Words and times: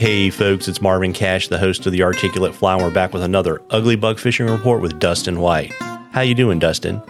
Hey 0.00 0.30
folks, 0.30 0.66
it's 0.66 0.80
Marvin 0.80 1.12
Cash, 1.12 1.48
the 1.48 1.58
host 1.58 1.84
of 1.84 1.92
the 1.92 2.02
Articulate 2.04 2.54
Fly, 2.54 2.72
and 2.72 2.82
we're 2.82 2.90
back 2.90 3.12
with 3.12 3.22
another 3.22 3.60
ugly 3.68 3.96
bug 3.96 4.18
fishing 4.18 4.46
report 4.46 4.80
with 4.80 4.98
Dustin 4.98 5.40
White. 5.40 5.74
How 6.12 6.22
you 6.22 6.34
doing, 6.34 6.58
Dustin? 6.58 7.02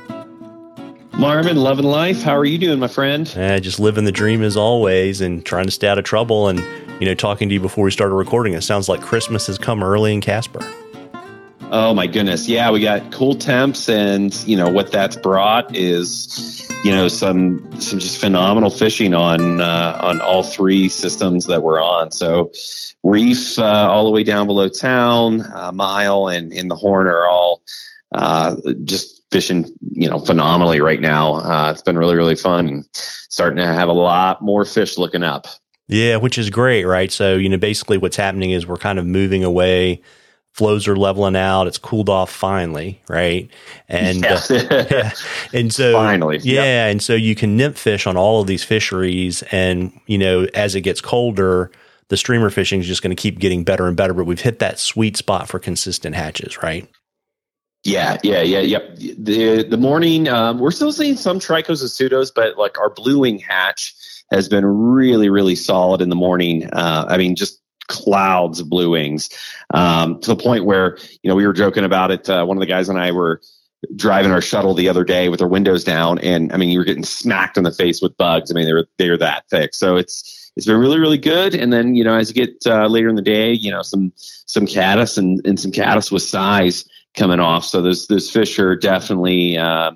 Marvin, 1.12 1.54
loving 1.54 1.84
life. 1.84 2.21
How 2.21 2.37
are 2.37 2.45
you 2.45 2.58
doing, 2.58 2.80
my 2.80 2.88
friend? 2.88 3.32
Eh, 3.37 3.61
just 3.61 3.79
living 3.79 4.06
the 4.06 4.11
dream 4.11 4.42
as 4.42 4.56
always 4.56 5.21
and 5.21 5.47
trying 5.47 5.66
to 5.66 5.71
stay 5.71 5.87
out 5.87 5.98
of 5.98 6.04
trouble. 6.04 6.48
And, 6.48 6.58
you 7.01 7.06
know, 7.06 7.15
talking 7.15 7.48
to 7.48 7.54
you 7.54 7.61
before 7.61 7.84
we 7.84 7.92
started 7.92 8.16
recording, 8.16 8.54
it 8.54 8.62
sounds 8.62 8.88
like 8.88 9.01
Christmas 9.01 9.47
has 9.47 9.57
come 9.57 9.84
early 9.84 10.12
in 10.12 10.20
Casper. 10.20 10.69
Oh 11.70 11.94
my 11.94 12.08
goodness. 12.08 12.48
Yeah, 12.48 12.72
we 12.72 12.80
got 12.80 13.12
cool 13.12 13.37
temps 13.37 13.88
and, 13.88 14.34
you 14.48 14.57
know, 14.57 14.69
what 14.69 14.90
that's 14.90 15.15
brought 15.15 15.76
is, 15.76 16.69
you 16.84 16.91
know, 16.91 17.09
some 17.09 17.80
some 17.80 17.98
just 17.98 18.19
phenomenal 18.19 18.70
fishing 18.70 19.15
on 19.15 19.60
uh, 19.60 19.98
on 20.02 20.20
all 20.20 20.42
three 20.42 20.89
systems 20.89 21.47
that 21.47 21.62
we're 21.62 21.83
on. 21.83 22.11
So 22.11 22.51
Reef 23.03 23.59
uh, 23.59 23.89
all 23.91 24.05
the 24.05 24.11
way 24.11 24.25
down 24.25 24.47
below 24.47 24.69
town, 24.69 25.43
uh, 25.55 25.73
Mile 25.73 26.29
and 26.29 26.53
in 26.53 26.69
the 26.69 26.77
Horn 26.77 27.06
are 27.06 27.27
all 27.27 27.62
uh, 28.12 28.56
just 28.84 29.23
fishing, 29.30 29.66
you 29.93 30.09
know, 30.09 30.19
phenomenally 30.19 30.80
right 30.80 31.01
now. 31.01 31.34
Uh, 31.34 31.70
it's 31.73 31.83
been 31.83 31.98
really, 31.98 32.16
really 32.16 32.34
fun 32.34 32.69
and 32.69 32.84
starting 32.92 33.59
to 33.59 33.67
have 33.67 33.89
a 33.89 33.92
lot 33.92 34.42
more 34.42 34.65
fish 34.65 34.98
looking 34.98 35.23
up. 35.23 35.47
Yeah, 35.89 36.17
which 36.17 36.39
is 36.39 36.51
great, 36.51 36.84
right? 36.84 37.11
So, 37.11 37.37
you 37.37 37.48
know, 37.48 37.56
basically 37.56 37.98
what's 37.98 38.17
happening 38.17 38.53
is 38.53 38.67
we're 38.67 38.77
kind 38.77 38.98
of 38.98 39.06
moving 39.06 39.45
away 39.45 40.03
flows 40.53 40.89
are 40.89 40.97
leveling 40.97 41.37
out. 41.37 41.67
It's 41.67 41.79
cooled 41.79 42.09
off 42.09 42.31
finally, 42.31 43.01
right? 43.09 43.49
And 43.89 44.25
uh, 44.25 44.41
yeah. 44.51 45.13
and 45.53 45.73
so 45.73 45.93
finally, 45.93 46.39
yeah, 46.43 46.63
yep. 46.63 46.91
and 46.93 47.03
so 47.03 47.15
you 47.15 47.35
can 47.35 47.57
nymph 47.57 47.79
fish 47.79 48.07
on 48.07 48.17
all 48.17 48.41
of 48.41 48.47
these 48.47 48.65
fisheries, 48.65 49.43
and 49.51 49.93
you 50.07 50.19
know 50.19 50.47
as 50.55 50.75
it 50.75 50.83
gets 50.83 51.01
colder, 51.01 51.71
the 52.09 52.17
streamer 52.17 52.51
fishing 52.51 52.81
is 52.81 52.87
just 52.87 53.03
going 53.03 53.15
to 53.15 53.20
keep 53.20 53.39
getting 53.39 53.65
better 53.65 53.87
and 53.87 53.97
better. 53.97 54.15
But 54.15 54.25
we've 54.25 54.41
hit 54.41 54.59
that 54.59 54.79
sweet 54.79 55.17
spot 55.17 55.48
for 55.48 55.59
consistent 55.59 56.15
hatches, 56.15 56.62
right? 56.62 56.89
Yeah, 57.83 58.19
yeah, 58.23 58.42
yeah, 58.42 58.61
yep. 58.61 58.97
The 58.97 59.62
the 59.62 59.79
morning, 59.79 60.29
um, 60.29 60.59
we're 60.59 60.70
still 60.70 60.92
seeing 60.92 61.17
some 61.17 61.39
tricos 61.41 61.81
and 61.81 61.91
pseudos, 61.91 62.31
but 62.35 62.59
like 62.59 62.79
our 62.79 62.91
blue 62.91 63.20
wing 63.20 63.39
hatch 63.39 63.95
has 64.31 64.48
been 64.48 64.64
really, 64.64 65.29
really 65.29 65.55
solid 65.55 66.01
in 66.01 66.09
the 66.09 66.17
morning. 66.17 66.69
Uh, 66.73 67.07
I 67.09 67.17
mean, 67.17 67.35
just 67.35 67.59
clouds 67.91 68.60
of 68.60 68.70
blue 68.70 68.91
wings 68.91 69.28
um, 69.74 70.19
to 70.20 70.28
the 70.28 70.42
point 70.42 70.64
where 70.64 70.96
you 71.22 71.28
know 71.28 71.34
we 71.34 71.46
were 71.46 71.52
joking 71.52 71.84
about 71.84 72.10
it. 72.10 72.30
Uh, 72.30 72.44
one 72.44 72.56
of 72.56 72.60
the 72.60 72.66
guys 72.66 72.88
and 72.88 72.98
I 72.98 73.12
were 73.12 73.42
driving 73.96 74.30
our 74.30 74.41
shuttle 74.41 74.74
the 74.74 74.88
other 74.88 75.05
day 75.05 75.28
with 75.28 75.42
our 75.42 75.48
windows 75.48 75.84
down, 75.84 76.18
and 76.20 76.52
I 76.52 76.56
mean 76.56 76.70
you 76.70 76.78
were 76.78 76.84
getting 76.84 77.05
smacked 77.05 77.58
in 77.58 77.64
the 77.64 77.72
face 77.72 78.00
with 78.00 78.16
bugs. 78.16 78.50
I 78.50 78.55
mean 78.55 78.66
they 78.66 78.72
were 78.72 78.88
they 78.96 79.11
were 79.11 79.18
that 79.18 79.44
thick. 79.50 79.74
So 79.74 79.96
it's 79.96 80.52
it's 80.56 80.66
been 80.66 80.78
really 80.78 80.98
really 80.98 81.18
good. 81.18 81.55
And 81.55 81.72
then 81.72 81.94
you 81.94 82.05
know 82.05 82.14
as 82.14 82.30
you 82.30 82.34
get 82.34 82.56
uh, 82.66 82.86
later 82.86 83.08
in 83.08 83.16
the 83.16 83.22
day, 83.22 83.52
you 83.52 83.70
know 83.70 83.83
some 83.83 84.12
some 84.16 84.66
caddis 84.66 85.18
and, 85.18 85.44
and 85.44 85.61
some 85.61 85.72
caddis 85.72 86.11
with 86.11 86.22
size 86.22 86.88
coming 87.14 87.41
off. 87.41 87.64
So 87.64 87.83
those 87.83 88.06
those 88.06 88.30
fish 88.30 88.58
are 88.58 88.77
definitely. 88.77 89.58
Uh, 89.58 89.92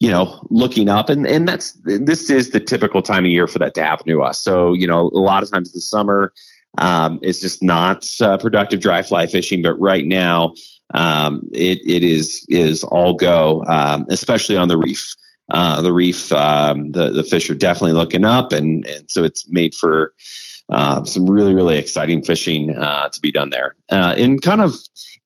you 0.00 0.10
know, 0.10 0.40
looking 0.48 0.88
up 0.88 1.10
and, 1.10 1.26
and 1.26 1.46
that's, 1.46 1.72
this 1.84 2.30
is 2.30 2.50
the 2.50 2.58
typical 2.58 3.02
time 3.02 3.26
of 3.26 3.30
year 3.30 3.46
for 3.46 3.58
that 3.58 3.74
to 3.74 3.84
happen 3.84 4.06
to 4.06 4.22
us. 4.22 4.40
So, 4.40 4.72
you 4.72 4.86
know, 4.86 5.10
a 5.12 5.20
lot 5.20 5.42
of 5.42 5.50
times 5.50 5.68
in 5.68 5.74
the 5.74 5.82
summer, 5.82 6.32
um, 6.78 7.18
it's 7.22 7.40
just 7.40 7.62
not 7.62 8.06
uh, 8.20 8.38
productive 8.38 8.80
dry 8.80 9.02
fly 9.02 9.26
fishing. 9.26 9.62
But 9.62 9.74
right 9.74 10.06
now, 10.06 10.54
um, 10.94 11.48
it 11.52 11.78
it 11.86 12.02
is 12.02 12.44
is 12.48 12.84
all 12.84 13.14
go, 13.14 13.64
um, 13.66 14.06
especially 14.08 14.56
on 14.56 14.68
the 14.68 14.78
reef. 14.78 15.14
Uh, 15.50 15.82
the 15.82 15.92
reef, 15.92 16.30
um, 16.32 16.92
the 16.92 17.10
the 17.10 17.24
fish 17.24 17.50
are 17.50 17.54
definitely 17.54 17.92
looking 17.92 18.24
up, 18.24 18.52
and 18.52 18.86
and 18.86 19.10
so 19.10 19.24
it's 19.24 19.48
made 19.48 19.74
for 19.74 20.14
uh, 20.70 21.04
some 21.04 21.28
really 21.28 21.54
really 21.54 21.78
exciting 21.78 22.22
fishing 22.22 22.76
uh, 22.76 23.08
to 23.08 23.20
be 23.20 23.32
done 23.32 23.50
there. 23.50 23.74
Uh, 23.90 24.14
in 24.16 24.38
kind 24.38 24.60
of 24.60 24.74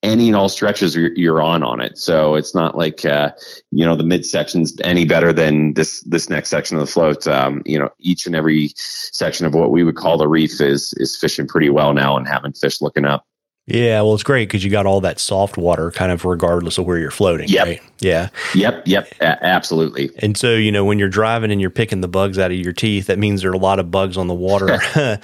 any 0.05 0.29
and 0.29 0.37
all 0.37 0.49
stretches 0.49 0.95
you're, 0.95 1.13
you're 1.15 1.43
on 1.43 1.63
on 1.63 1.81
it. 1.81 1.97
So 1.99 2.35
it's 2.35 2.55
not 2.55 2.77
like 2.77 3.05
uh, 3.05 3.33
you 3.71 3.85
know 3.85 3.97
the 3.97 4.05
mid 4.05 4.25
sections 4.27 4.77
any 4.85 5.05
better 5.05 5.33
than 5.33 5.75
this 5.75 6.01
this 6.03 6.29
next 6.29 6.51
section 6.51 6.77
of 6.77 6.81
the 6.81 6.93
float. 6.93 7.27
Um, 7.27 7.63
you 7.65 7.79
know, 7.79 7.89
each 7.99 8.27
and 8.27 8.37
every 8.37 8.73
section 8.77 9.47
of 9.47 9.55
what 9.55 9.71
we 9.71 9.83
would 9.83 9.97
call 9.97 10.19
the 10.19 10.29
reef 10.29 10.61
is 10.61 10.93
is 10.99 11.17
fishing 11.17 11.49
pretty 11.49 11.71
well 11.71 11.95
now 11.95 12.17
and 12.17 12.29
having 12.29 12.53
fish 12.53 12.81
looking 12.81 13.05
up. 13.05 13.27
Yeah, 13.67 14.03
well, 14.03 14.13
it's 14.13 14.23
great 14.23 14.49
because 14.49 14.63
you 14.63 14.71
got 14.71 14.85
all 14.85 15.01
that 15.01 15.19
soft 15.19 15.57
water, 15.57 15.91
kind 15.91 16.13
of 16.13 16.27
regardless 16.27 16.77
of 16.77 16.85
where 16.85 16.99
you're 16.99 17.11
floating. 17.11 17.49
Yep. 17.49 17.67
Right? 17.67 17.83
Yeah. 18.01 18.29
Yep. 18.55 18.83
Yep. 18.87 19.15
A- 19.21 19.45
absolutely. 19.45 20.11
And 20.19 20.37
so, 20.37 20.55
you 20.55 20.71
know, 20.71 20.85
when 20.85 20.99
you're 20.99 21.09
driving 21.09 21.51
and 21.51 21.63
you're 21.63 21.71
picking 21.71 22.03
the 22.03 22.09
bugs 22.09 22.39
out 22.39 22.51
of 22.51 22.59
your 22.59 22.75
teeth, 22.75 23.07
that 23.07 23.19
means 23.19 23.41
there 23.41 23.51
are 23.51 23.55
a 23.55 23.59
lot 23.59 23.79
of 23.79 23.91
bugs 23.91 24.19
on 24.19 24.27
the 24.27 24.35
water. 24.35 24.79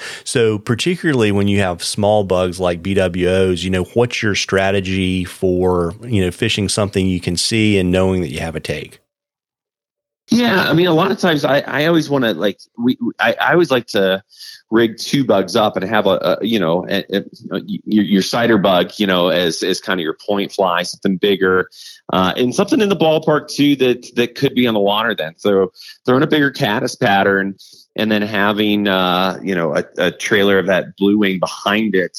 so, 0.24 0.58
particularly 0.58 1.32
when 1.32 1.48
you 1.48 1.60
have 1.60 1.84
small 1.84 2.24
bugs 2.24 2.58
like 2.58 2.82
BWOs, 2.82 3.62
you 3.62 3.68
know, 3.68 3.84
what's 3.84 4.22
your 4.22 4.34
strategy 4.34 5.24
for 5.24 5.94
you 6.02 6.24
know 6.24 6.30
fishing 6.30 6.70
something 6.70 7.06
you 7.06 7.20
can 7.20 7.36
see 7.36 7.78
and 7.78 7.90
knowing 7.90 8.22
that 8.22 8.30
you 8.30 8.40
have 8.40 8.56
a 8.56 8.60
take? 8.60 9.00
Yeah, 10.30 10.62
I 10.62 10.74
mean, 10.74 10.86
a 10.86 10.94
lot 10.94 11.10
of 11.10 11.18
times 11.18 11.44
I, 11.44 11.58
I 11.60 11.86
always 11.86 12.08
want 12.08 12.24
to 12.24 12.34
like 12.34 12.60
we 12.78 12.96
I, 13.18 13.34
I 13.40 13.52
always 13.52 13.70
like 13.70 13.88
to 13.88 14.22
rig 14.70 14.96
two 14.96 15.24
bugs 15.24 15.56
up 15.56 15.76
and 15.76 15.84
have 15.84 16.06
a, 16.06 16.38
a 16.40 16.46
you 16.46 16.58
know 16.58 16.86
a, 16.88 17.04
a, 17.12 17.24
your, 17.64 18.04
your 18.04 18.22
sighter 18.22 18.56
bug 18.56 18.92
you 18.96 19.06
know 19.08 19.28
as 19.28 19.64
as 19.64 19.80
kind 19.80 19.98
of 19.98 20.04
your 20.04 20.16
point 20.24 20.52
fly 20.52 20.84
something 20.84 21.16
bigger 21.16 21.68
uh, 22.12 22.32
and 22.36 22.54
something 22.54 22.80
in 22.80 22.88
the 22.88 22.96
ballpark 22.96 23.48
too 23.48 23.74
that 23.74 24.14
that 24.14 24.36
could 24.36 24.54
be 24.54 24.68
on 24.68 24.74
the 24.74 24.80
water 24.80 25.16
then. 25.16 25.34
So 25.36 25.72
throwing 26.06 26.22
a 26.22 26.28
bigger 26.28 26.52
caddis 26.52 26.94
pattern 26.94 27.56
and 27.96 28.12
then 28.12 28.22
having 28.22 28.86
uh, 28.86 29.40
you 29.42 29.54
know 29.56 29.76
a, 29.76 29.84
a 29.98 30.10
trailer 30.12 30.60
of 30.60 30.66
that 30.66 30.96
blue 30.96 31.18
wing 31.18 31.40
behind 31.40 31.96
it 31.96 32.16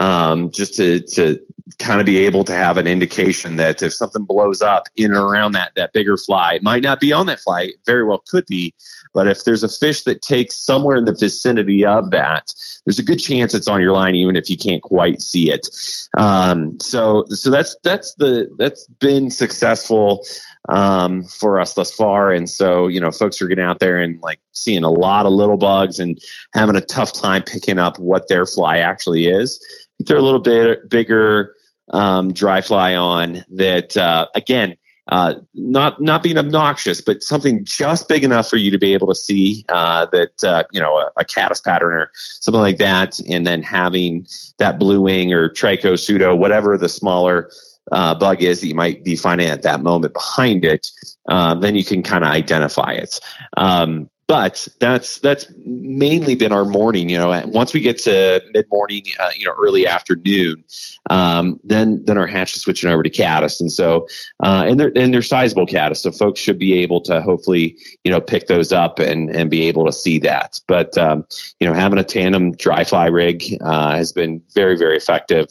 um, 0.00 0.50
just 0.50 0.74
to 0.74 1.00
to 1.00 1.40
kind 1.78 2.00
of 2.00 2.06
be 2.06 2.18
able 2.18 2.44
to 2.44 2.52
have 2.52 2.76
an 2.76 2.86
indication 2.86 3.56
that 3.56 3.82
if 3.82 3.92
something 3.92 4.24
blows 4.24 4.62
up 4.62 4.88
in 4.96 5.06
and 5.12 5.20
around 5.20 5.52
that 5.52 5.72
that 5.76 5.92
bigger 5.92 6.16
fly, 6.16 6.54
it 6.54 6.62
might 6.62 6.82
not 6.82 7.00
be 7.00 7.12
on 7.12 7.26
that 7.26 7.40
fly, 7.40 7.62
it 7.62 7.74
very 7.86 8.04
well 8.04 8.22
could 8.26 8.46
be, 8.46 8.74
but 9.14 9.26
if 9.26 9.44
there's 9.44 9.62
a 9.62 9.68
fish 9.68 10.02
that 10.04 10.22
takes 10.22 10.56
somewhere 10.56 10.96
in 10.96 11.04
the 11.04 11.16
vicinity 11.18 11.84
of 11.84 12.10
that, 12.10 12.52
there's 12.84 12.98
a 12.98 13.04
good 13.04 13.18
chance 13.18 13.54
it's 13.54 13.68
on 13.68 13.80
your 13.80 13.92
line, 13.92 14.14
even 14.14 14.36
if 14.36 14.50
you 14.50 14.56
can't 14.56 14.82
quite 14.82 15.20
see 15.20 15.50
it. 15.50 15.68
Um, 16.16 16.78
so 16.80 17.24
so 17.28 17.50
that's 17.50 17.76
that's 17.82 18.14
the 18.14 18.48
that's 18.58 18.86
been 19.00 19.30
successful 19.30 20.24
um, 20.68 21.24
for 21.24 21.60
us 21.60 21.74
thus 21.74 21.92
far. 21.92 22.32
And 22.32 22.48
so, 22.48 22.86
you 22.86 23.00
know, 23.00 23.10
folks 23.10 23.40
are 23.42 23.48
getting 23.48 23.64
out 23.64 23.80
there 23.80 23.98
and 23.98 24.20
like 24.20 24.40
seeing 24.52 24.84
a 24.84 24.90
lot 24.90 25.26
of 25.26 25.32
little 25.32 25.56
bugs 25.56 25.98
and 25.98 26.20
having 26.54 26.76
a 26.76 26.80
tough 26.80 27.12
time 27.12 27.42
picking 27.42 27.78
up 27.78 27.98
what 27.98 28.28
their 28.28 28.46
fly 28.46 28.78
actually 28.78 29.26
is 29.26 29.64
They're 29.98 30.16
a 30.16 30.22
little 30.22 30.40
bit 30.40 30.88
bigger 30.88 31.54
um, 31.92 32.32
dry 32.32 32.60
fly 32.60 32.94
on 32.94 33.44
that 33.50 33.96
uh, 33.96 34.26
again 34.34 34.76
uh, 35.08 35.34
not 35.54 36.00
not 36.00 36.22
being 36.22 36.38
obnoxious, 36.38 37.00
but 37.00 37.22
something 37.22 37.64
just 37.64 38.08
big 38.08 38.22
enough 38.22 38.48
for 38.48 38.56
you 38.56 38.70
to 38.70 38.78
be 38.78 38.94
able 38.94 39.08
to 39.08 39.14
see 39.14 39.64
uh, 39.68 40.06
that 40.06 40.44
uh, 40.44 40.62
you 40.72 40.80
know 40.80 40.96
a, 40.96 41.10
a 41.16 41.24
caddis 41.24 41.60
pattern 41.60 41.92
or 41.92 42.10
something 42.14 42.60
like 42.60 42.78
that, 42.78 43.18
and 43.28 43.46
then 43.46 43.62
having 43.62 44.26
that 44.58 44.78
blue 44.78 45.00
wing 45.00 45.32
or 45.32 45.48
trico 45.50 45.98
pseudo, 45.98 46.36
whatever 46.36 46.78
the 46.78 46.88
smaller 46.88 47.50
uh, 47.90 48.14
bug 48.14 48.42
is 48.42 48.60
that 48.60 48.68
you 48.68 48.76
might 48.76 49.02
be 49.02 49.16
finding 49.16 49.48
at 49.48 49.62
that 49.62 49.82
moment 49.82 50.14
behind 50.14 50.64
it, 50.64 50.88
uh, 51.28 51.54
then 51.54 51.74
you 51.74 51.84
can 51.84 52.02
kind 52.02 52.22
of 52.22 52.30
identify 52.30 52.92
it. 52.92 53.18
Um, 53.56 54.08
but 54.32 54.66
that's 54.80 55.18
that's 55.18 55.44
mainly 55.66 56.34
been 56.34 56.52
our 56.52 56.64
morning. 56.64 57.10
You 57.10 57.18
know, 57.18 57.42
once 57.48 57.74
we 57.74 57.80
get 57.80 57.98
to 58.04 58.42
mid 58.54 58.64
morning, 58.70 59.02
uh, 59.20 59.28
you 59.36 59.44
know, 59.44 59.52
early 59.62 59.86
afternoon, 59.86 60.64
um, 61.10 61.60
then 61.64 62.02
then 62.06 62.16
our 62.16 62.26
hatch 62.26 62.56
is 62.56 62.62
switching 62.62 62.88
over 62.88 63.02
to 63.02 63.10
caddis, 63.10 63.60
and 63.60 63.70
so 63.70 64.08
uh, 64.42 64.64
and 64.66 64.80
they're 64.80 64.90
and 64.96 65.12
they're 65.12 65.20
sizable 65.20 65.66
caddis, 65.66 66.00
so 66.00 66.10
folks 66.10 66.40
should 66.40 66.58
be 66.58 66.72
able 66.72 67.02
to 67.02 67.20
hopefully 67.20 67.76
you 68.04 68.10
know 68.10 68.22
pick 68.22 68.46
those 68.46 68.72
up 68.72 68.98
and 68.98 69.28
and 69.36 69.50
be 69.50 69.68
able 69.68 69.84
to 69.84 69.92
see 69.92 70.18
that. 70.20 70.58
But 70.66 70.96
um, 70.96 71.26
you 71.60 71.66
know, 71.66 71.74
having 71.74 71.98
a 71.98 72.04
tandem 72.04 72.52
dry 72.52 72.84
fly 72.84 73.08
rig 73.08 73.44
uh, 73.60 73.94
has 73.94 74.14
been 74.14 74.40
very 74.54 74.78
very 74.78 74.96
effective. 74.96 75.48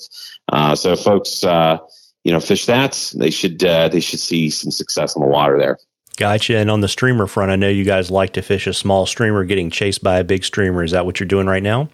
Uh, 0.52 0.74
so 0.74 0.96
folks, 0.96 1.44
uh, 1.44 1.78
you 2.24 2.32
know, 2.32 2.40
fish 2.40 2.66
that 2.66 3.14
they 3.16 3.30
should 3.30 3.64
uh, 3.64 3.90
they 3.90 4.00
should 4.00 4.20
see 4.20 4.50
some 4.50 4.72
success 4.72 5.16
on 5.16 5.22
the 5.22 5.30
water 5.30 5.60
there. 5.60 5.78
Gotcha. 6.22 6.56
And 6.56 6.70
on 6.70 6.82
the 6.82 6.88
streamer 6.88 7.26
front, 7.26 7.50
I 7.50 7.56
know 7.56 7.68
you 7.68 7.84
guys 7.84 8.12
like 8.12 8.34
to 8.34 8.44
fish 8.44 8.68
a 8.68 8.76
small 8.76 9.08
streamer 9.08 9.44
getting 9.44 9.72
chased 9.72 10.04
by 10.04 10.20
a 10.20 10.24
big 10.24 10.44
streamer. 10.44 10.84
Is 10.84 10.92
that 10.92 11.04
what 11.04 11.20
you're 11.20 11.26
doing 11.26 11.48
right 11.48 11.64
now? 11.64 11.90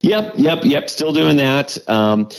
Yep, 0.00 0.32
yep, 0.38 0.64
yep. 0.64 0.88
Still 0.88 1.12
doing 1.12 1.36
that. 1.36 1.76
Um, 1.86 2.30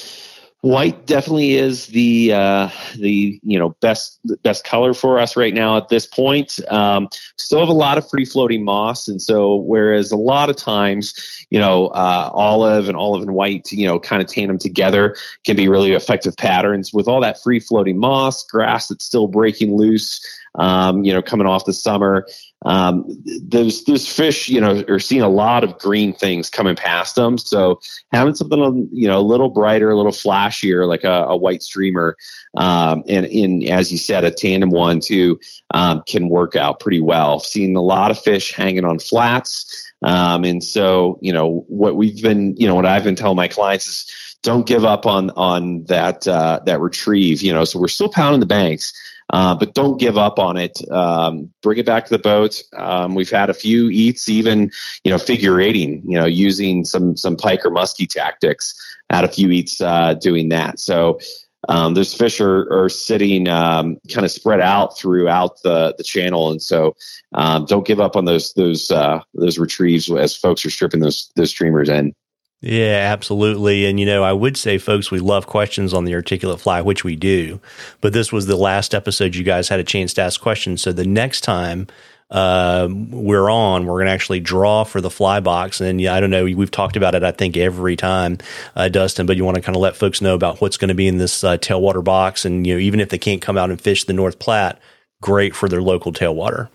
white 0.61 1.05
definitely 1.05 1.53
is 1.53 1.85
the 1.87 2.33
uh, 2.33 2.69
the 2.97 3.39
you 3.43 3.59
know 3.59 3.75
best 3.79 4.19
best 4.41 4.65
color 4.65 4.95
for 4.95 5.19
us 5.19 5.37
right 5.37 5.53
now 5.53 5.77
at 5.77 5.89
this 5.89 6.07
point. 6.07 6.59
Um, 6.71 7.09
still 7.37 7.59
have 7.59 7.69
a 7.69 7.73
lot 7.73 7.99
of 7.99 8.09
free 8.09 8.25
floating 8.25 8.65
moss, 8.65 9.07
and 9.07 9.21
so 9.21 9.57
whereas 9.57 10.11
a 10.11 10.17
lot 10.17 10.49
of 10.49 10.55
times 10.55 11.13
you 11.51 11.59
know 11.59 11.89
uh, 11.89 12.31
olive 12.33 12.87
and 12.89 12.97
olive 12.97 13.21
and 13.21 13.35
white 13.35 13.71
you 13.71 13.85
know 13.85 13.99
kind 13.99 14.19
of 14.19 14.27
tandem 14.27 14.57
together 14.57 15.15
can 15.43 15.55
be 15.55 15.67
really 15.67 15.91
effective 15.91 16.35
patterns 16.37 16.91
with 16.91 17.07
all 17.07 17.21
that 17.21 17.39
free 17.43 17.59
floating 17.59 17.99
moss 17.99 18.43
grass 18.43 18.87
that's 18.87 19.05
still 19.05 19.27
breaking 19.27 19.77
loose 19.77 20.19
um, 20.57 21.03
you 21.03 21.13
know, 21.13 21.21
coming 21.21 21.47
off 21.47 21.65
the 21.65 21.73
summer. 21.73 22.25
um, 22.65 23.05
those 23.43 23.83
those 23.83 24.11
fish, 24.11 24.49
you 24.49 24.59
know, 24.59 24.83
are 24.89 24.99
seeing 24.99 25.21
a 25.21 25.29
lot 25.29 25.63
of 25.63 25.77
green 25.77 26.13
things 26.13 26.49
coming 26.49 26.75
past 26.75 27.15
them. 27.15 27.37
So 27.37 27.79
having 28.11 28.33
something, 28.33 28.89
you 28.91 29.07
know, 29.07 29.19
a 29.19 29.21
little 29.21 29.49
brighter, 29.49 29.91
a 29.91 29.95
little 29.95 30.11
flashier, 30.11 30.87
like 30.87 31.03
a, 31.03 31.25
a 31.27 31.37
white 31.37 31.61
streamer, 31.61 32.17
um, 32.57 33.03
and 33.07 33.27
in 33.27 33.67
as 33.67 33.91
you 33.91 33.99
said, 33.99 34.23
a 34.23 34.31
tandem 34.31 34.71
one 34.71 34.99
too, 34.99 35.39
um, 35.75 36.01
can 36.07 36.27
work 36.27 36.55
out 36.55 36.79
pretty 36.79 37.01
well. 37.01 37.39
Seeing 37.39 37.75
a 37.75 37.81
lot 37.81 38.09
of 38.09 38.19
fish 38.19 38.51
hanging 38.51 38.83
on 38.85 38.97
flats. 38.97 39.91
Um, 40.01 40.43
and 40.43 40.63
so, 40.63 41.19
you 41.21 41.31
know, 41.31 41.65
what 41.67 41.95
we've 41.95 42.21
been, 42.21 42.55
you 42.57 42.67
know, 42.67 42.75
what 42.75 42.85
I've 42.85 43.03
been 43.03 43.15
telling 43.15 43.37
my 43.37 43.47
clients 43.47 43.87
is 43.87 44.37
don't 44.41 44.67
give 44.67 44.85
up 44.85 45.05
on 45.05 45.29
on 45.31 45.83
that 45.85 46.27
uh, 46.27 46.61
that 46.65 46.79
retrieve. 46.79 47.43
You 47.43 47.53
know, 47.53 47.63
so 47.63 47.79
we're 47.79 47.87
still 47.87 48.09
pounding 48.09 48.39
the 48.39 48.45
banks, 48.45 48.93
uh, 49.31 49.55
but 49.55 49.73
don't 49.73 49.99
give 49.99 50.17
up 50.17 50.37
on 50.37 50.57
it. 50.57 50.79
Um, 50.91 51.51
bring 51.61 51.77
it 51.79 51.85
back 51.85 52.05
to 52.05 52.11
the 52.11 52.19
boat. 52.19 52.61
Um, 52.77 53.15
we've 53.15 53.29
had 53.29 53.49
a 53.49 53.53
few 53.53 53.89
eats, 53.89 54.29
even 54.29 54.71
you 55.03 55.11
know, 55.11 55.17
figure 55.17 55.59
eighting. 55.59 56.03
You 56.05 56.19
know, 56.19 56.25
using 56.25 56.85
some 56.85 57.17
some 57.17 57.35
pike 57.35 57.65
or 57.65 57.71
muskie 57.71 58.07
tactics. 58.07 58.73
Had 59.09 59.23
a 59.23 59.27
few 59.29 59.49
eats 59.49 59.81
uh, 59.81 60.15
doing 60.15 60.49
that. 60.49 60.79
So. 60.79 61.19
Um, 61.67 61.95
those 61.95 62.13
fish 62.13 62.39
are, 62.41 62.71
are 62.71 62.89
sitting 62.89 63.49
um, 63.49 63.97
kind 64.13 64.23
of 64.23 64.29
spread 64.29 64.61
out 64.61 64.95
throughout 64.95 65.63
the, 65.63 65.95
the 65.97 66.03
channel, 66.03 66.51
and 66.51 66.61
so 66.61 66.95
um, 67.33 67.65
don't 67.65 67.87
give 67.87 67.99
up 67.99 68.15
on 68.15 68.25
those 68.25 68.53
those 68.53 68.91
uh, 68.91 69.19
those 69.33 69.57
retrieves 69.57 70.07
as 70.11 70.35
folks 70.35 70.63
are 70.63 70.69
stripping 70.69 70.99
those 70.99 71.31
those 71.35 71.49
streamers 71.49 71.89
in. 71.89 72.13
Yeah, 72.61 73.09
absolutely. 73.11 73.85
And, 73.85 73.99
you 73.99 74.05
know, 74.05 74.23
I 74.23 74.33
would 74.33 74.57
say, 74.57 74.77
folks, 74.77 75.11
we 75.11 75.19
love 75.19 75.45
questions 75.45 75.93
on 75.93 76.05
the 76.05 76.15
articulate 76.15 76.59
fly, 76.59 76.81
which 76.81 77.03
we 77.03 77.15
do. 77.15 77.59
But 78.01 78.13
this 78.13 78.31
was 78.31 78.47
the 78.47 78.55
last 78.55 78.95
episode 78.95 79.35
you 79.35 79.43
guys 79.43 79.69
had 79.69 79.79
a 79.79 79.83
chance 79.83 80.13
to 80.15 80.21
ask 80.23 80.41
questions. 80.41 80.81
So 80.81 80.91
the 80.91 81.05
next 81.05 81.41
time 81.41 81.85
uh, 82.31 82.87
we're 82.89 83.51
on, 83.51 83.85
we're 83.85 83.97
going 83.97 84.07
to 84.07 84.11
actually 84.11 84.39
draw 84.39 84.83
for 84.83 84.99
the 84.99 85.11
fly 85.11 85.39
box. 85.41 85.79
And 85.79 86.01
yeah, 86.01 86.15
I 86.15 86.19
don't 86.19 86.31
know, 86.31 86.45
we've 86.45 86.71
talked 86.71 86.95
about 86.95 87.13
it, 87.13 87.23
I 87.23 87.31
think, 87.31 87.55
every 87.55 87.95
time, 87.95 88.39
uh, 88.75 88.89
Dustin, 88.89 89.27
but 89.27 89.37
you 89.37 89.45
want 89.45 89.55
to 89.55 89.61
kind 89.61 89.75
of 89.75 89.81
let 89.81 89.95
folks 89.95 90.19
know 90.19 90.33
about 90.33 90.59
what's 90.59 90.77
going 90.77 90.89
to 90.89 90.95
be 90.95 91.07
in 91.07 91.19
this 91.19 91.43
uh, 91.43 91.57
tailwater 91.57 92.03
box. 92.03 92.45
And, 92.45 92.65
you 92.65 92.73
know, 92.73 92.79
even 92.79 92.99
if 92.99 93.09
they 93.09 93.19
can't 93.19 93.43
come 93.43 93.59
out 93.59 93.69
and 93.69 93.79
fish 93.79 94.05
the 94.05 94.13
North 94.13 94.39
Platte, 94.39 94.79
great 95.21 95.55
for 95.55 95.69
their 95.69 95.83
local 95.83 96.11
tailwater. 96.11 96.69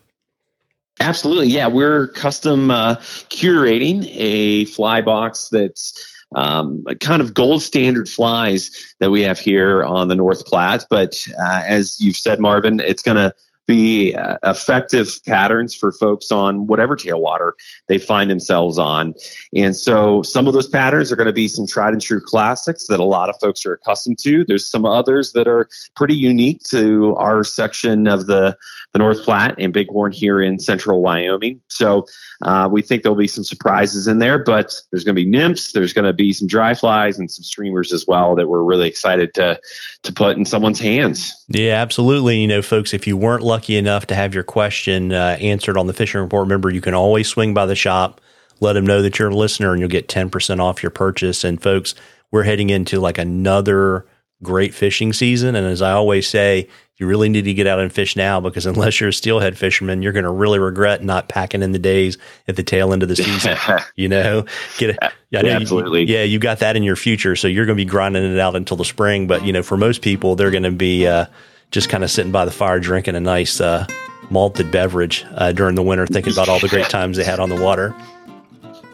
Absolutely. 1.01 1.49
Yeah, 1.49 1.67
we're 1.67 2.09
custom 2.09 2.71
uh, 2.71 2.97
curating 3.31 4.07
a 4.11 4.67
fly 4.67 5.01
box 5.01 5.49
that's 5.49 5.99
um, 6.37 6.85
kind 7.01 7.23
of 7.23 7.35
gold 7.35 7.63
standard 7.63 8.09
flies 8.09 8.71
that 9.01 9.11
we 9.11 9.23
have 9.23 9.39
here 9.39 9.83
on 9.83 10.09
the 10.09 10.15
North 10.15 10.45
Platte. 10.45 10.85
But 10.91 11.27
uh, 11.43 11.63
as 11.67 12.01
you've 12.01 12.17
said, 12.17 12.39
Marvin, 12.39 12.81
it's 12.81 13.03
going 13.03 13.17
to 13.17 13.35
be 13.71 14.15
uh, 14.17 14.37
effective 14.43 15.21
patterns 15.27 15.77
for 15.77 15.93
folks 15.93 16.33
on 16.33 16.67
whatever 16.67 16.97
tailwater 16.97 17.53
they 17.87 17.99
find 17.99 18.29
themselves 18.29 18.79
on. 18.79 19.15
And 19.55 19.77
so 19.77 20.23
some 20.23 20.49
of 20.49 20.55
those 20.55 20.67
patterns 20.67 21.13
are 21.13 21.17
going 21.17 21.29
to 21.29 21.33
be 21.33 21.47
some 21.47 21.69
tried 21.69 21.93
and 21.93 22.03
true 22.03 22.21
classics 22.21 22.89
that 22.89 22.99
a 22.99 23.05
lot 23.05 23.29
of 23.29 23.37
folks 23.41 23.65
are 23.65 23.75
accustomed 23.75 24.19
to. 24.21 24.45
There's 24.45 24.69
some 24.69 24.85
others 24.85 25.33
that 25.35 25.47
are 25.47 25.69
pretty 25.95 26.17
unique 26.17 26.63
to 26.71 27.15
our 27.15 27.45
section 27.45 28.09
of 28.09 28.27
the, 28.27 28.57
the 28.93 28.99
North 28.99 29.23
Platte 29.23 29.55
and 29.57 29.73
Bighorn 29.73 30.11
here 30.11 30.41
in 30.41 30.59
central 30.59 31.01
Wyoming. 31.01 31.61
So 31.69 32.07
uh, 32.43 32.69
we 32.71 32.83
think 32.83 33.05
there'll 33.05 33.17
be 33.17 33.29
some 33.29 33.45
surprises 33.45 34.09
in 34.09 34.19
there, 34.19 34.43
but 34.43 34.75
there's 34.91 35.05
going 35.05 35.15
to 35.15 35.23
be 35.23 35.29
nymphs, 35.29 35.73
there's 35.73 35.93
going 35.93 36.07
to 36.07 36.13
be 36.13 36.33
some 36.33 36.49
dry 36.49 36.75
flies 36.75 37.21
and 37.21 37.31
some 37.31 37.45
streamers 37.45 37.93
as 37.93 38.05
well 38.09 38.35
that 38.35 38.49
we're 38.49 38.65
really 38.65 38.89
excited 38.89 39.33
to 39.35 39.61
to 40.03 40.13
put 40.13 40.37
in 40.37 40.45
someone's 40.45 40.81
hands. 40.81 41.35
Yeah, 41.49 41.75
absolutely. 41.75 42.41
You 42.41 42.49
know, 42.49 42.63
folks, 42.63 42.95
if 42.95 43.07
you 43.07 43.17
weren't 43.17 43.43
lucky 43.43 43.60
enough 43.69 44.07
to 44.07 44.15
have 44.15 44.35
your 44.35 44.45
question 44.45 45.13
uh, 45.13 45.37
answered 45.41 45.77
on 45.77 45.87
the 45.87 45.93
fishing 45.93 46.21
report, 46.21 46.43
remember 46.43 46.71
you 46.71 46.81
can 46.81 46.95
always 46.95 47.29
swing 47.29 47.55
by 47.55 47.67
the 47.67 47.75
shop, 47.75 48.21
let 48.61 48.75
them 48.75 48.87
know 48.87 49.03
that 49.03 49.19
you're 49.19 49.29
a 49.29 49.35
listener, 49.35 49.73
and 49.73 49.81
you'll 49.81 49.89
get 49.89 50.09
ten 50.09 50.31
percent 50.31 50.61
off 50.61 50.83
your 50.83 50.91
purchase. 50.91 51.45
And 51.45 51.63
folks, 51.63 51.95
we're 52.31 52.43
heading 52.43 52.71
into 52.71 53.01
like 53.01 53.19
another 53.19 54.07
great 54.43 54.75
fishing 54.75 55.13
season, 55.13 55.55
and 55.55 55.67
as 55.67 55.83
I 55.83 55.93
always 55.93 56.27
say, 56.27 56.69
you 57.01 57.07
really 57.07 57.31
need 57.31 57.47
to 57.47 57.55
get 57.55 57.67
out 57.67 57.81
and 57.81 57.91
fish 57.91 58.15
now 58.15 58.41
because 58.41 58.67
unless 58.67 59.01
you're 59.01 59.09
a 59.09 59.13
steelhead 59.13 59.57
fisherman, 59.57 60.03
you're 60.03 60.13
going 60.13 60.27
to 60.27 60.31
really 60.31 60.59
regret 60.59 61.03
not 61.03 61.31
packing 61.31 61.63
in 61.63 61.73
the 61.73 61.79
days 61.79 62.19
at 62.47 62.57
the 62.57 62.63
tail 62.63 62.93
end 62.93 63.03
of 63.03 63.09
the 63.09 63.17
season. 63.17 63.57
you 63.97 64.07
know, 64.07 64.45
get 64.77 64.91
it. 64.91 64.99
Yeah, 65.31 65.41
absolutely. 65.47 66.03
You, 66.03 66.17
yeah, 66.17 66.25
you 66.25 66.39
got 66.39 66.59
that 66.59 66.77
in 66.77 66.83
your 66.83 66.97
future, 66.97 67.37
so 67.37 67.49
you're 67.49 67.65
going 67.65 67.79
to 67.79 67.83
be 67.83 67.89
grinding 67.89 68.31
it 68.31 68.39
out 68.39 68.55
until 68.55 68.77
the 68.77 68.85
spring. 68.85 69.27
But 69.27 69.47
you 69.47 69.53
know, 69.53 69.63
for 69.63 69.79
most 69.79 70.03
people, 70.03 70.37
they're 70.37 70.51
going 70.51 70.65
to 70.65 70.71
be 70.71 71.07
uh, 71.07 71.25
just 71.71 71.89
kind 71.89 72.05
of 72.05 72.11
sitting 72.11 72.33
by 72.33 72.45
the 72.45 72.51
fire 72.51 72.81
drinking 72.81 73.17
a 73.17 73.21
nice 73.21 73.61
uh, 73.61 73.87
malted 74.31 74.71
beverage 74.71 75.25
uh, 75.35 75.53
during 75.53 75.75
the 75.75 75.83
winter, 75.83 76.07
thinking 76.07 76.33
about 76.33 76.49
all 76.49 76.59
the 76.61 76.69
great 76.69 76.89
times 76.91 77.17
they 77.17 77.25
had 77.25 77.41
on 77.41 77.49
the 77.49 77.61
water. 77.61 77.95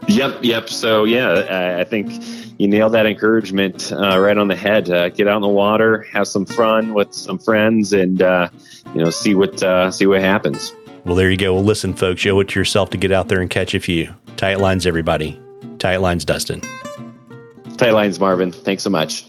Yep, 0.07 0.39
yep. 0.41 0.69
So 0.69 1.03
yeah, 1.03 1.77
I 1.79 1.83
think 1.83 2.11
you 2.57 2.67
nailed 2.67 2.93
that 2.93 3.05
encouragement 3.05 3.91
uh, 3.91 4.17
right 4.19 4.37
on 4.37 4.47
the 4.47 4.55
head. 4.55 4.89
Uh, 4.89 5.09
get 5.09 5.27
out 5.27 5.37
in 5.37 5.41
the 5.41 5.47
water, 5.47 6.03
have 6.03 6.27
some 6.27 6.45
fun 6.45 6.93
with 6.93 7.13
some 7.13 7.37
friends, 7.37 7.93
and 7.93 8.21
uh, 8.21 8.49
you 8.93 9.03
know 9.03 9.09
see 9.09 9.35
what 9.35 9.61
uh, 9.61 9.91
see 9.91 10.05
what 10.05 10.21
happens. 10.21 10.73
Well, 11.03 11.15
there 11.15 11.29
you 11.29 11.37
go. 11.37 11.53
Well, 11.53 11.63
listen, 11.63 11.93
folks, 11.93 12.25
you 12.25 12.31
owe 12.31 12.39
it 12.39 12.49
to 12.49 12.59
yourself 12.59 12.89
to 12.91 12.97
get 12.97 13.11
out 13.11 13.27
there 13.27 13.39
and 13.39 13.49
catch 13.49 13.73
a 13.73 13.79
few. 13.79 14.13
Tight 14.35 14.59
lines, 14.59 14.85
everybody. 14.85 15.39
Tight 15.79 15.97
lines, 15.97 16.25
Dustin. 16.25 16.61
Tight 17.77 17.91
lines, 17.91 18.19
Marvin. 18.19 18.51
Thanks 18.51 18.83
so 18.83 18.89
much. 18.89 19.25